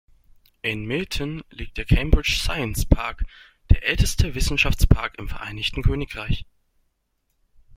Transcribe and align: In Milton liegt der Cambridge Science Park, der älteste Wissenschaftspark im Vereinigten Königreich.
In 0.63 0.85
Milton 0.87 1.43
liegt 1.51 1.77
der 1.77 1.85
Cambridge 1.85 2.31
Science 2.41 2.87
Park, 2.87 3.23
der 3.69 3.85
älteste 3.87 4.33
Wissenschaftspark 4.33 5.13
im 5.19 5.29
Vereinigten 5.29 5.83
Königreich. 5.83 6.47